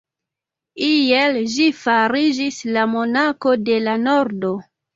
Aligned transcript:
Iel 0.87 1.37
ĝi 1.57 1.67
fariĝis 1.83 2.59
la 2.79 2.89
Monako 2.97 3.57
de 3.69 3.79
la 3.87 3.97
Nordo. 4.11 4.55